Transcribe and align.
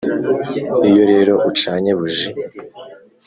iyo 0.89 1.03
rero 1.11 1.33
ucanye 1.49 1.91
buji 1.99 2.29